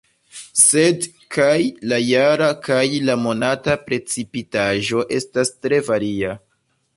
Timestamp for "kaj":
1.35-1.57, 2.69-2.79